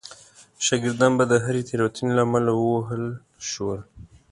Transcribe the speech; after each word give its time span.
شاګردان 0.65 1.11
به 1.17 1.23
د 1.31 1.33
هرې 1.45 1.61
تېروتنې 1.67 2.11
له 2.17 2.23
امله 2.27 2.51
ووهل 2.55 3.03
شول. 3.49 3.79